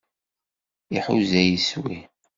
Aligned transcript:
Iḥuza 0.97 1.41
iswi. 1.57 1.99